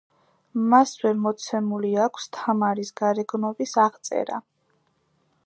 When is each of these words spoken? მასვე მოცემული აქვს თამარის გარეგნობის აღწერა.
მასვე 0.69 1.11
მოცემული 1.25 1.91
აქვს 2.07 2.27
თამარის 2.39 2.93
გარეგნობის 3.03 3.77
აღწერა. 3.87 4.43